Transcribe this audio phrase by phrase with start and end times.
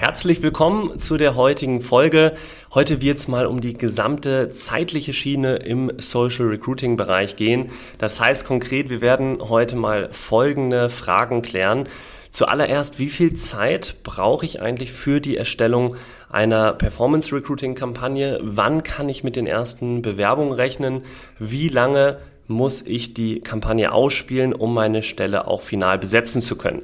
[0.00, 2.36] Herzlich willkommen zu der heutigen Folge.
[2.72, 7.70] Heute wird es mal um die gesamte zeitliche Schiene im Social Recruiting Bereich gehen.
[7.98, 11.88] Das heißt konkret, wir werden heute mal folgende Fragen klären.
[12.30, 15.96] Zuallererst, wie viel Zeit brauche ich eigentlich für die Erstellung
[16.30, 18.38] einer Performance Recruiting Kampagne?
[18.40, 21.02] Wann kann ich mit den ersten Bewerbungen rechnen?
[21.40, 26.82] Wie lange muss ich die Kampagne ausspielen, um meine Stelle auch final besetzen zu können?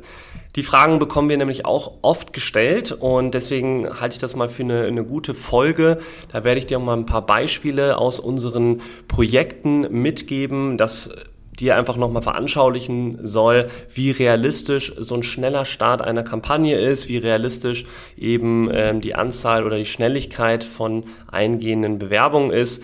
[0.56, 4.62] Die Fragen bekommen wir nämlich auch oft gestellt und deswegen halte ich das mal für
[4.62, 5.98] eine, eine, gute Folge.
[6.30, 11.10] Da werde ich dir mal ein paar Beispiele aus unseren Projekten mitgeben, das
[11.58, 17.18] dir einfach nochmal veranschaulichen soll, wie realistisch so ein schneller Start einer Kampagne ist, wie
[17.18, 17.84] realistisch
[18.16, 22.82] eben ähm, die Anzahl oder die Schnelligkeit von eingehenden Bewerbungen ist.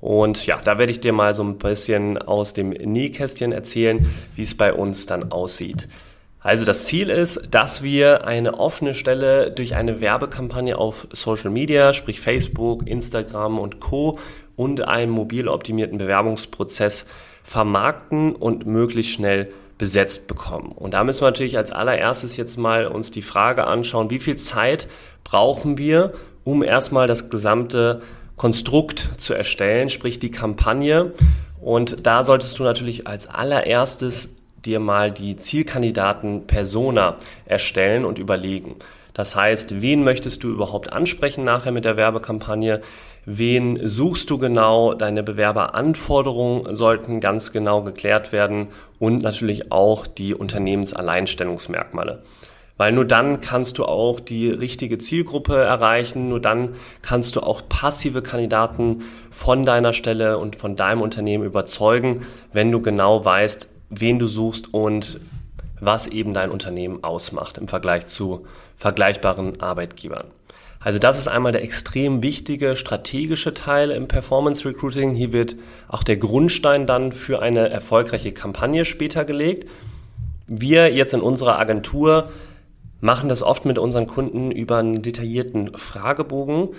[0.00, 4.42] Und ja, da werde ich dir mal so ein bisschen aus dem Nähkästchen erzählen, wie
[4.42, 5.86] es bei uns dann aussieht.
[6.42, 11.92] Also das Ziel ist, dass wir eine offene Stelle durch eine Werbekampagne auf Social Media,
[11.92, 14.18] sprich Facebook, Instagram und Co.
[14.56, 17.06] und einen mobil optimierten Bewerbungsprozess
[17.44, 20.72] vermarkten und möglichst schnell besetzt bekommen.
[20.72, 24.36] Und da müssen wir natürlich als allererstes jetzt mal uns die Frage anschauen, wie viel
[24.36, 24.88] Zeit
[25.24, 28.00] brauchen wir, um erstmal das gesamte
[28.36, 31.12] Konstrukt zu erstellen, sprich die Kampagne.
[31.60, 37.16] Und da solltest du natürlich als allererstes dir mal die Zielkandidaten Persona
[37.46, 38.76] erstellen und überlegen.
[39.14, 42.80] Das heißt, wen möchtest du überhaupt ansprechen nachher mit der Werbekampagne?
[43.26, 44.94] Wen suchst du genau?
[44.94, 52.22] Deine Bewerberanforderungen sollten ganz genau geklärt werden und natürlich auch die Unternehmensalleinstellungsmerkmale.
[52.80, 57.60] Weil nur dann kannst du auch die richtige Zielgruppe erreichen, nur dann kannst du auch
[57.68, 64.18] passive Kandidaten von deiner Stelle und von deinem Unternehmen überzeugen, wenn du genau weißt, wen
[64.18, 65.20] du suchst und
[65.80, 68.46] was eben dein Unternehmen ausmacht im Vergleich zu
[68.76, 70.26] vergleichbaren Arbeitgebern.
[70.82, 75.14] Also das ist einmal der extrem wichtige strategische Teil im Performance Recruiting.
[75.14, 75.56] Hier wird
[75.88, 79.68] auch der Grundstein dann für eine erfolgreiche Kampagne später gelegt.
[80.46, 82.30] Wir jetzt in unserer Agentur
[83.00, 86.70] machen das oft mit unseren Kunden über einen detaillierten Fragebogen,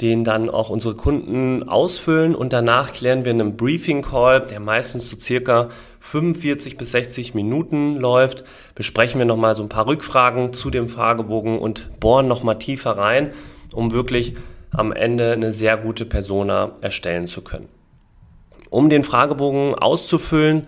[0.00, 5.10] den dann auch unsere Kunden ausfüllen und danach klären wir einen Briefing Call, der meistens
[5.10, 5.68] so circa
[6.00, 8.44] 45 bis 60 Minuten läuft,
[8.74, 13.32] besprechen wir nochmal so ein paar Rückfragen zu dem Fragebogen und bohren nochmal tiefer rein,
[13.72, 14.34] um wirklich
[14.70, 17.68] am Ende eine sehr gute Persona erstellen zu können.
[18.70, 20.66] Um den Fragebogen auszufüllen,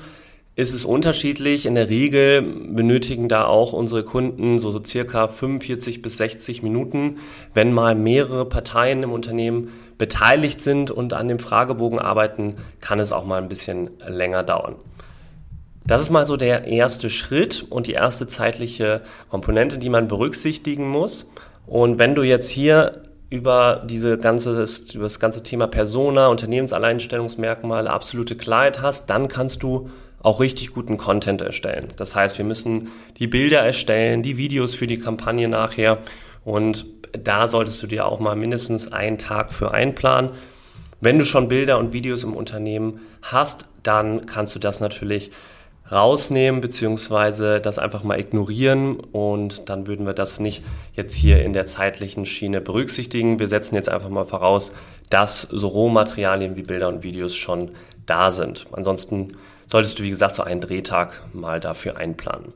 [0.54, 1.66] ist es unterschiedlich.
[1.66, 7.19] In der Regel benötigen da auch unsere Kunden so, so circa 45 bis 60 Minuten,
[7.54, 13.12] wenn mal mehrere Parteien im Unternehmen beteiligt sind und an dem Fragebogen arbeiten, kann es
[13.12, 14.75] auch mal ein bisschen länger dauern.
[15.87, 20.88] Das ist mal so der erste Schritt und die erste zeitliche Komponente, die man berücksichtigen
[20.88, 21.31] muss.
[21.66, 28.37] Und wenn du jetzt hier über diese ganze, über das ganze Thema Persona, Unternehmensalleinstellungsmerkmale, absolute
[28.37, 29.91] Klarheit hast, dann kannst du
[30.22, 31.88] auch richtig guten Content erstellen.
[31.97, 32.88] Das heißt, wir müssen
[33.19, 35.98] die Bilder erstellen, die Videos für die Kampagne nachher
[36.44, 40.31] und da solltest du dir auch mal mindestens einen Tag für einplanen.
[41.00, 45.31] Wenn du schon Bilder und Videos im Unternehmen hast, dann kannst du das natürlich
[45.92, 50.62] rausnehmen, beziehungsweise das einfach mal ignorieren und dann würden wir das nicht
[50.94, 53.38] jetzt hier in der zeitlichen Schiene berücksichtigen.
[53.38, 54.72] Wir setzen jetzt einfach mal voraus,
[55.10, 57.72] dass so Rohmaterialien wie Bilder und Videos schon
[58.06, 58.66] da sind.
[58.72, 59.28] Ansonsten
[59.70, 62.54] solltest du, wie gesagt, so einen Drehtag mal dafür einplanen.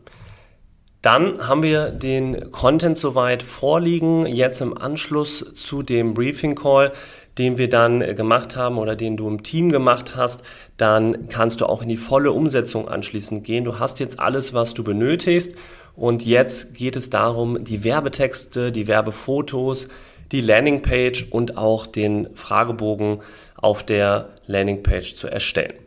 [1.02, 4.26] Dann haben wir den Content soweit vorliegen.
[4.26, 6.92] Jetzt im Anschluss zu dem Briefing Call,
[7.38, 10.42] den wir dann gemacht haben oder den du im Team gemacht hast,
[10.76, 13.64] dann kannst du auch in die volle Umsetzung anschließend gehen.
[13.64, 15.54] Du hast jetzt alles, was du benötigst.
[15.94, 19.88] Und jetzt geht es darum, die Werbetexte, die Werbefotos,
[20.30, 23.20] die Landingpage und auch den Fragebogen
[23.56, 25.85] auf der Landingpage zu erstellen.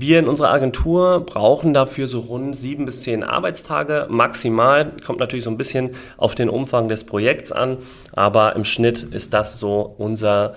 [0.00, 4.92] Wir in unserer Agentur brauchen dafür so rund sieben bis zehn Arbeitstage maximal.
[5.04, 7.78] Kommt natürlich so ein bisschen auf den Umfang des Projekts an,
[8.12, 10.54] aber im Schnitt ist das so unser,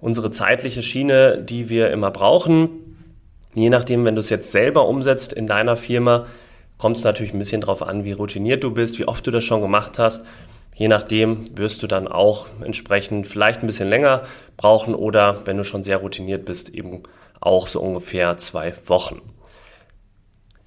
[0.00, 2.68] unsere zeitliche Schiene, die wir immer brauchen.
[3.54, 6.26] Je nachdem, wenn du es jetzt selber umsetzt in deiner Firma,
[6.76, 9.44] kommt es natürlich ein bisschen darauf an, wie routiniert du bist, wie oft du das
[9.44, 10.24] schon gemacht hast.
[10.74, 14.22] Je nachdem wirst du dann auch entsprechend vielleicht ein bisschen länger
[14.56, 17.04] brauchen oder wenn du schon sehr routiniert bist, eben
[17.40, 19.20] auch so ungefähr zwei Wochen.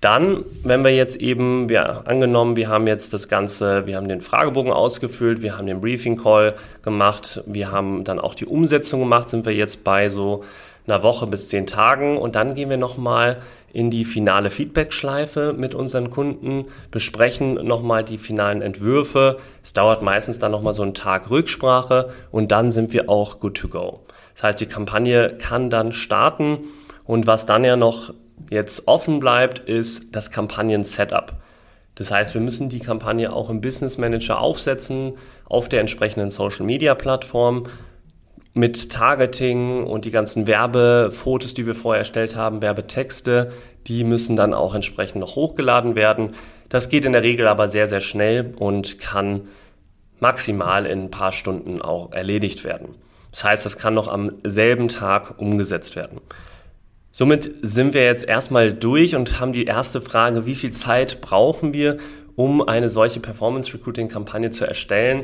[0.02, 4.20] Dann, wenn wir jetzt eben, wir angenommen, wir haben jetzt das Ganze, wir haben den
[4.20, 9.30] Fragebogen ausgefüllt, wir haben den Briefing Call gemacht, wir haben dann auch die Umsetzung gemacht,
[9.30, 10.44] sind wir jetzt bei so
[10.86, 13.42] einer Woche bis zehn Tagen und dann gehen wir nochmal
[13.72, 19.40] in die finale Feedback-Schleife mit unseren Kunden, besprechen nochmal die finalen Entwürfe.
[19.64, 23.56] Es dauert meistens dann nochmal so einen Tag Rücksprache und dann sind wir auch good
[23.56, 24.02] to go.
[24.35, 26.59] Das heißt, die Kampagne kann dann starten
[27.06, 28.13] und was dann ja noch
[28.50, 31.33] jetzt offen bleibt, ist das Kampagnen-Setup.
[31.95, 35.13] Das heißt, wir müssen die Kampagne auch im Business Manager aufsetzen,
[35.45, 37.68] auf der entsprechenden Social Media Plattform
[38.53, 43.51] mit Targeting und die ganzen Werbefotos, die wir vorher erstellt haben, Werbetexte,
[43.88, 46.36] die müssen dann auch entsprechend noch hochgeladen werden.
[46.69, 49.47] Das geht in der Regel aber sehr, sehr schnell und kann
[50.19, 52.95] maximal in ein paar Stunden auch erledigt werden.
[53.33, 56.21] Das heißt, das kann noch am selben Tag umgesetzt werden.
[57.12, 61.74] Somit sind wir jetzt erstmal durch und haben die erste Frage, wie viel Zeit brauchen
[61.74, 61.97] wir,
[62.35, 65.24] um eine solche Performance Recruiting Kampagne zu erstellen,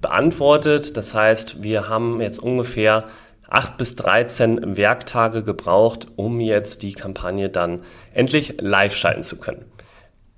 [0.00, 0.96] beantwortet.
[0.96, 3.04] Das heißt, wir haben jetzt ungefähr
[3.48, 9.64] 8 bis 13 Werktage gebraucht, um jetzt die Kampagne dann endlich live schalten zu können.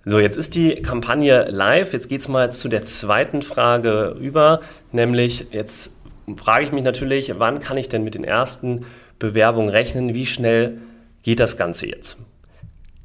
[0.05, 1.93] So, jetzt ist die Kampagne live.
[1.93, 4.61] Jetzt geht's mal zu der zweiten Frage über,
[4.93, 5.96] nämlich jetzt
[6.35, 8.87] frage ich mich natürlich, wann kann ich denn mit den ersten
[9.19, 10.79] Bewerbung rechnen, wie schnell
[11.23, 12.17] geht das Ganze jetzt.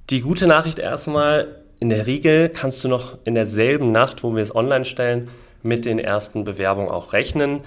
[0.09, 4.43] Die gute Nachricht erstmal, in der Regel kannst du noch in derselben Nacht, wo wir
[4.43, 5.29] es online stellen,
[5.63, 7.61] mit den ersten Bewerbungen auch rechnen.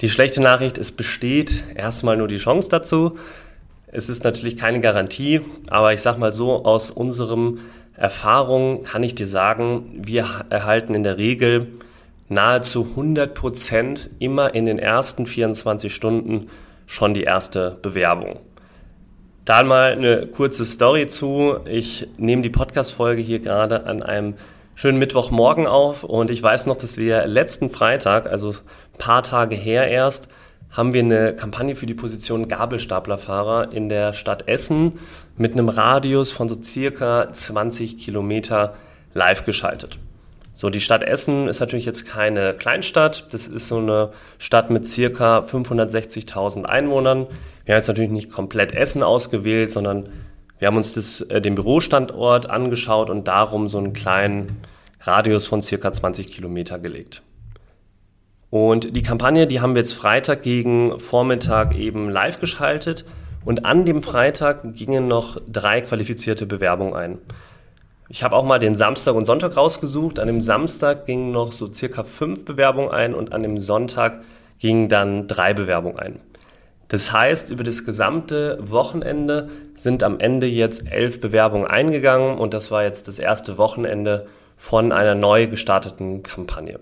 [0.00, 3.18] Die schlechte Nachricht, es besteht erstmal nur die Chance dazu.
[3.86, 7.60] Es ist natürlich keine Garantie, aber ich sag mal so, aus unserem
[7.96, 11.68] Erfahrung kann ich dir sagen, wir erhalten in der Regel
[12.34, 16.50] nahezu 100 Prozent immer in den ersten 24 Stunden
[16.86, 18.40] schon die erste Bewerbung.
[19.44, 21.58] Da mal eine kurze Story zu.
[21.66, 24.34] Ich nehme die Podcast-Folge hier gerade an einem
[24.74, 29.54] schönen Mittwochmorgen auf und ich weiß noch, dass wir letzten Freitag, also ein paar Tage
[29.54, 30.28] her erst,
[30.70, 34.98] haben wir eine Kampagne für die Position Gabelstaplerfahrer in der Stadt Essen
[35.36, 38.74] mit einem Radius von so circa 20 Kilometer
[39.12, 39.98] live geschaltet.
[40.54, 43.32] So, die Stadt Essen ist natürlich jetzt keine Kleinstadt.
[43.32, 47.26] Das ist so eine Stadt mit circa 560.000 Einwohnern.
[47.64, 50.08] Wir haben jetzt natürlich nicht komplett Essen ausgewählt, sondern
[50.58, 54.62] wir haben uns das, äh, den Bürostandort angeschaut und darum so einen kleinen
[55.00, 57.22] Radius von circa 20 Kilometer gelegt.
[58.48, 63.04] Und die Kampagne, die haben wir jetzt Freitag gegen Vormittag eben live geschaltet
[63.44, 67.18] und an dem Freitag gingen noch drei qualifizierte Bewerbungen ein.
[68.08, 70.18] Ich habe auch mal den Samstag und Sonntag rausgesucht.
[70.18, 74.20] An dem Samstag gingen noch so circa fünf Bewerbungen ein und an dem Sonntag
[74.58, 76.20] gingen dann drei Bewerbungen ein.
[76.88, 82.70] Das heißt, über das gesamte Wochenende sind am Ende jetzt elf Bewerbungen eingegangen und das
[82.70, 86.78] war jetzt das erste Wochenende von einer neu gestarteten Kampagne.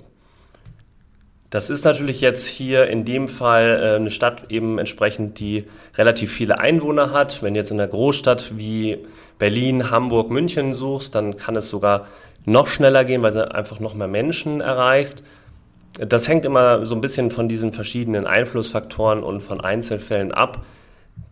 [1.51, 5.65] Das ist natürlich jetzt hier in dem Fall äh, eine Stadt eben entsprechend, die
[5.97, 7.43] relativ viele Einwohner hat.
[7.43, 9.05] Wenn jetzt in einer Großstadt wie
[9.43, 12.07] Berlin, Hamburg, München suchst, dann kann es sogar
[12.45, 15.25] noch schneller gehen, weil du einfach noch mehr Menschen erreichst.
[15.99, 20.65] Das hängt immer so ein bisschen von diesen verschiedenen Einflussfaktoren und von Einzelfällen ab.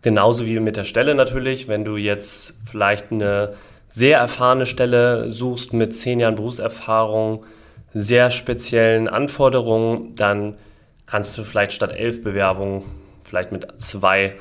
[0.01, 1.69] Genauso wie mit der Stelle natürlich.
[1.69, 3.53] Wenn du jetzt vielleicht eine
[3.87, 7.45] sehr erfahrene Stelle suchst mit zehn Jahren Berufserfahrung,
[7.93, 10.57] sehr speziellen Anforderungen, dann
[11.05, 12.83] kannst du vielleicht statt elf Bewerbungen
[13.23, 14.35] vielleicht mit zwei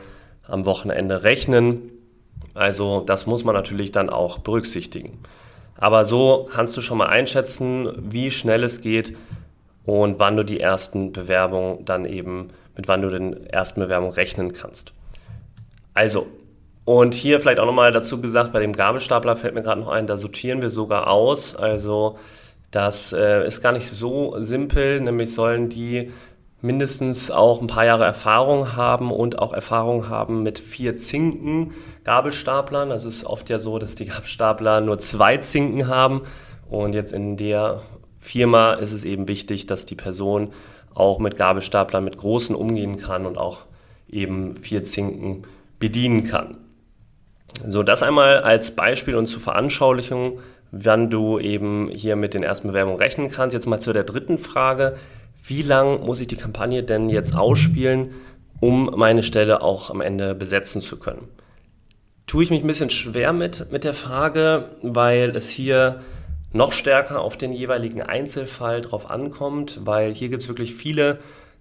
[0.48, 1.99] am Wochenende rechnen.
[2.60, 5.18] Also das muss man natürlich dann auch berücksichtigen.
[5.76, 9.16] Aber so kannst du schon mal einschätzen, wie schnell es geht
[9.86, 14.52] und wann du die ersten Bewerbungen dann eben, mit wann du den ersten Bewerbungen rechnen
[14.52, 14.92] kannst.
[15.94, 16.26] Also,
[16.84, 20.06] und hier vielleicht auch nochmal dazu gesagt, bei dem Gabelstapler fällt mir gerade noch ein,
[20.06, 21.56] da sortieren wir sogar aus.
[21.56, 22.18] Also
[22.70, 26.12] das äh, ist gar nicht so simpel, nämlich sollen die
[26.62, 31.72] mindestens auch ein paar Jahre Erfahrung haben und auch Erfahrung haben mit vier Zinken
[32.04, 32.92] Gabelstaplern.
[32.92, 36.22] Also es ist oft ja so, dass die Gabelstapler nur zwei Zinken haben
[36.68, 37.82] und jetzt in der
[38.18, 40.50] Firma ist es eben wichtig, dass die Person
[40.94, 43.60] auch mit Gabelstaplern mit großen umgehen kann und auch
[44.08, 45.44] eben vier Zinken
[45.78, 46.58] bedienen kann.
[47.66, 50.38] So, das einmal als Beispiel und zur Veranschaulichung,
[50.70, 53.54] wann du eben hier mit den ersten Bewerbungen rechnen kannst.
[53.54, 54.96] Jetzt mal zu der dritten Frage
[55.42, 58.12] wie lang muss ich die Kampagne denn jetzt ausspielen,
[58.60, 61.28] um meine Stelle auch am Ende besetzen zu können?
[62.26, 66.02] Tue ich mich ein bisschen schwer mit, mit der Frage, weil es hier
[66.52, 71.18] noch stärker auf den jeweiligen Einzelfall drauf ankommt, weil hier gibt es wirklich viele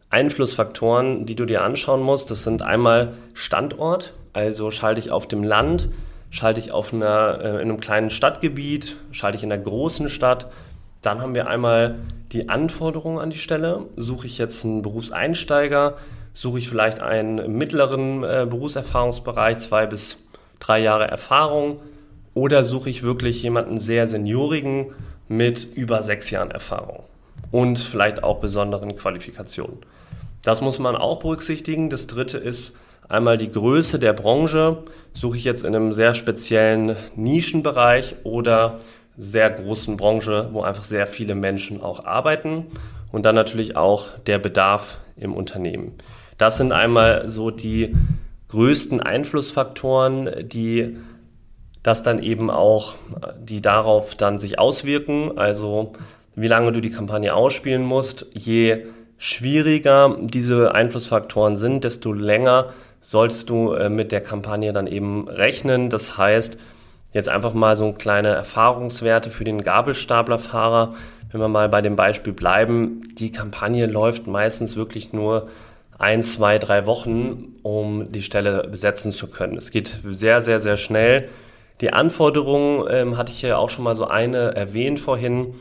[0.10, 2.32] Einflussfaktoren, die du dir anschauen musst.
[2.32, 5.90] Das sind einmal Standort, also schalte ich auf dem Land,
[6.32, 8.96] Schalte ich auf einer, äh, in einem kleinen Stadtgebiet?
[9.12, 10.52] Schalte ich in einer großen Stadt?
[11.02, 11.96] Dann haben wir einmal
[12.32, 13.86] die Anforderungen an die Stelle.
[13.96, 15.98] Suche ich jetzt einen Berufseinsteiger?
[16.34, 20.18] Suche ich vielleicht einen mittleren äh, Berufserfahrungsbereich, zwei bis
[20.60, 21.80] drei Jahre Erfahrung?
[22.34, 24.94] Oder suche ich wirklich jemanden sehr seniorigen
[25.28, 27.04] mit über sechs Jahren Erfahrung
[27.52, 29.78] und vielleicht auch besonderen Qualifikationen?
[30.44, 31.90] Das muss man auch berücksichtigen.
[31.90, 32.74] Das dritte ist
[33.08, 34.78] einmal die Größe der Branche.
[35.14, 38.80] Suche ich jetzt in einem sehr speziellen Nischenbereich oder
[39.20, 42.68] sehr großen Branche, wo einfach sehr viele Menschen auch arbeiten
[43.12, 45.94] und dann natürlich auch der Bedarf im Unternehmen.
[46.38, 47.96] Das sind einmal so die
[48.48, 50.98] größten Einflussfaktoren, die
[51.84, 52.96] das dann eben auch,
[53.40, 55.38] die darauf dann sich auswirken.
[55.38, 55.94] Also
[56.36, 58.86] wie lange du die Kampagne ausspielen musst, je
[59.18, 62.68] schwieriger diese Einflussfaktoren sind, desto länger
[63.02, 65.90] solltest du äh, mit der Kampagne dann eben rechnen.
[65.90, 66.58] Das heißt,
[67.12, 70.96] jetzt einfach mal so kleine Erfahrungswerte für den Gabelstaplerfahrer.
[71.32, 75.50] Wenn wir mal bei dem Beispiel bleiben, die Kampagne läuft meistens wirklich nur
[75.98, 79.58] ein, zwei, drei Wochen, um die Stelle besetzen zu können.
[79.58, 81.30] Es geht sehr, sehr, sehr schnell.
[81.82, 85.56] Die Anforderungen ähm, hatte ich ja auch schon mal so eine erwähnt vorhin.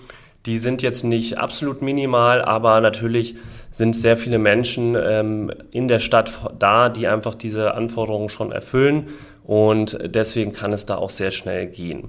[0.49, 3.37] Die sind jetzt nicht absolut minimal, aber natürlich
[3.71, 9.09] sind sehr viele Menschen ähm, in der Stadt da, die einfach diese Anforderungen schon erfüllen
[9.45, 12.09] und deswegen kann es da auch sehr schnell gehen.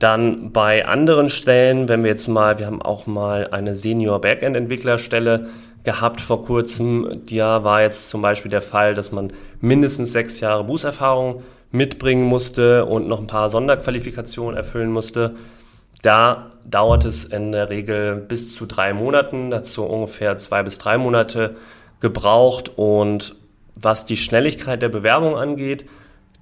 [0.00, 4.56] Dann bei anderen Stellen, wenn wir jetzt mal, wir haben auch mal eine Senior Backend
[4.56, 5.46] Entwicklerstelle
[5.84, 7.08] gehabt vor kurzem.
[7.30, 12.86] Da war jetzt zum Beispiel der Fall, dass man mindestens sechs Jahre Berufserfahrung mitbringen musste
[12.86, 15.36] und noch ein paar Sonderqualifikationen erfüllen musste.
[16.06, 20.98] Da dauert es in der Regel bis zu drei Monaten, dazu ungefähr zwei bis drei
[20.98, 21.56] Monate
[21.98, 22.70] gebraucht.
[22.76, 23.34] Und
[23.74, 25.84] was die Schnelligkeit der Bewerbung angeht,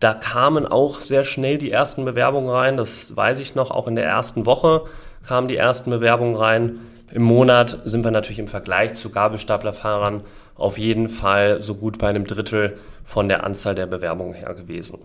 [0.00, 2.76] da kamen auch sehr schnell die ersten Bewerbungen rein.
[2.76, 4.83] Das weiß ich noch, auch in der ersten Woche
[5.26, 6.80] kamen die ersten Bewerbungen rein.
[7.11, 10.25] Im Monat sind wir natürlich im Vergleich zu Gabelstaplerfahrern
[10.56, 14.99] auf jeden Fall so gut bei einem Drittel von der Anzahl der Bewerbungen her gewesen.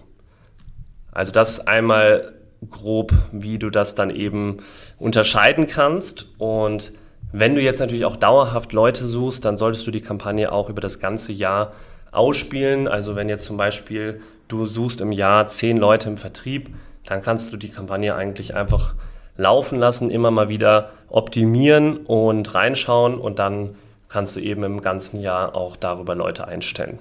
[1.13, 2.33] Also das einmal
[2.69, 4.57] grob, wie du das dann eben
[4.97, 6.27] unterscheiden kannst.
[6.37, 6.91] Und
[7.31, 10.81] wenn du jetzt natürlich auch dauerhaft Leute suchst, dann solltest du die Kampagne auch über
[10.81, 11.73] das ganze Jahr
[12.11, 12.87] ausspielen.
[12.87, 16.69] Also wenn jetzt zum Beispiel du suchst im Jahr zehn Leute im Vertrieb,
[17.05, 18.95] dann kannst du die Kampagne eigentlich einfach
[19.37, 23.75] laufen lassen, immer mal wieder optimieren und reinschauen und dann
[24.09, 26.99] kannst du eben im ganzen Jahr auch darüber Leute einstellen.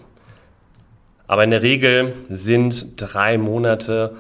[1.27, 4.17] Aber in der Regel sind drei Monate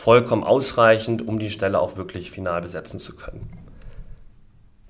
[0.00, 3.50] vollkommen ausreichend, um die Stelle auch wirklich final besetzen zu können.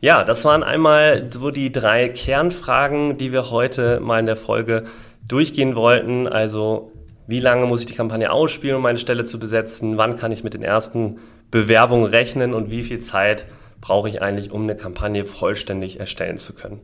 [0.00, 4.84] Ja, das waren einmal so die drei Kernfragen, die wir heute mal in der Folge
[5.26, 6.28] durchgehen wollten.
[6.28, 6.92] Also,
[7.26, 9.98] wie lange muss ich die Kampagne ausspielen, um meine Stelle zu besetzen?
[9.98, 11.18] Wann kann ich mit den ersten
[11.50, 13.46] Bewerbungen rechnen und wie viel Zeit
[13.80, 16.80] brauche ich eigentlich, um eine Kampagne vollständig erstellen zu können?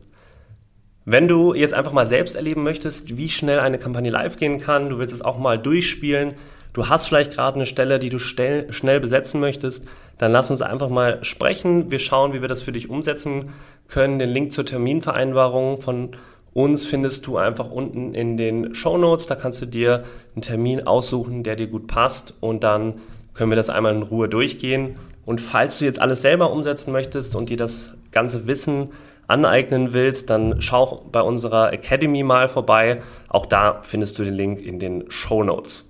[1.05, 4.89] Wenn du jetzt einfach mal selbst erleben möchtest, wie schnell eine Kampagne live gehen kann,
[4.89, 6.33] du willst es auch mal durchspielen,
[6.77, 9.83] du hast vielleicht gerade eine Stelle, die du schnell besetzen möchtest,
[10.19, 11.89] dann lass uns einfach mal sprechen.
[11.89, 13.49] Wir schauen, wie wir das für dich umsetzen
[13.87, 14.19] können.
[14.19, 16.11] Den Link zur Terminvereinbarung von
[16.53, 19.25] uns findest du einfach unten in den Show Notes.
[19.25, 20.03] Da kannst du dir
[20.35, 23.01] einen Termin aussuchen, der dir gut passt und dann
[23.33, 24.97] können wir das einmal in Ruhe durchgehen.
[25.25, 28.91] Und falls du jetzt alles selber umsetzen möchtest und dir das ganze Wissen
[29.25, 33.01] aneignen willst, dann schau bei unserer Academy mal vorbei.
[33.29, 35.86] Auch da findest du den Link in den Show Notes.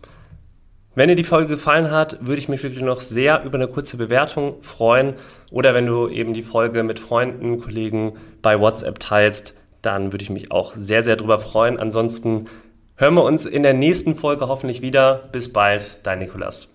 [0.98, 3.98] Wenn dir die Folge gefallen hat, würde ich mich wirklich noch sehr über eine kurze
[3.98, 5.14] Bewertung freuen.
[5.52, 10.32] Oder wenn du eben die Folge mit Freunden, Kollegen bei WhatsApp teilst, dann würde ich
[10.32, 11.78] mich auch sehr, sehr drüber freuen.
[11.78, 12.48] Ansonsten
[12.96, 15.30] hören wir uns in der nächsten Folge hoffentlich wieder.
[15.32, 16.68] Bis bald, dein Nikolas.